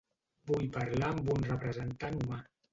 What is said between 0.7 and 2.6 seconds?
parlar amb un representant humà.